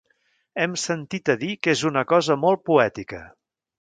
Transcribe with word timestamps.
Hem 0.61 0.71
sentit 0.83 1.31
a 1.33 1.35
dir 1.43 1.51
que 1.65 1.75
és 1.77 1.83
una 1.93 2.03
cosa 2.13 2.39
molt 2.47 2.65
poètica 2.71 3.21